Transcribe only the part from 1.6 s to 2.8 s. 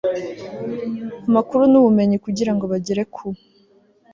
n ubumenyi kugira ngo